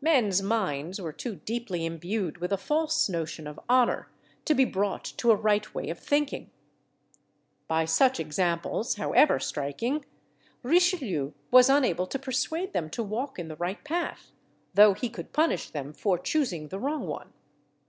Men's 0.00 0.40
minds 0.42 1.00
were 1.00 1.12
too 1.12 1.40
deeply 1.44 1.84
imbued 1.84 2.38
with 2.38 2.52
a 2.52 2.56
false 2.56 3.08
notion 3.08 3.48
of 3.48 3.58
honour 3.68 4.08
to 4.44 4.54
be 4.54 4.64
brought 4.64 5.02
to 5.16 5.32
a 5.32 5.34
right 5.34 5.74
way 5.74 5.90
of 5.90 5.98
thinking: 5.98 6.52
by 7.66 7.84
such 7.84 8.20
examples, 8.20 8.94
however 8.94 9.40
striking, 9.40 10.04
Richelieu 10.62 11.32
was 11.50 11.68
unable 11.68 12.06
to 12.06 12.18
persuade 12.20 12.72
them 12.72 12.90
to 12.90 13.02
walk 13.02 13.40
in 13.40 13.48
the 13.48 13.56
right 13.56 13.82
path, 13.82 14.30
though 14.72 14.94
he 14.94 15.08
could 15.08 15.32
punish 15.32 15.70
them 15.70 15.92
for 15.92 16.16
choosing 16.16 16.68
the 16.68 16.78
wrong 16.78 17.08
one. 17.08 17.32